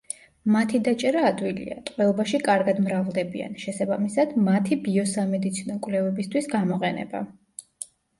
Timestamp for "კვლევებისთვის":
5.85-6.49